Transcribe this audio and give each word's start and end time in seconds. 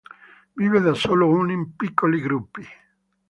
Vive 0.59 0.79
da 0.87 0.95
solo 0.95 1.27
o 1.27 1.45
in 1.45 1.75
piccoli 1.75 2.19
gruppi. 2.21 2.67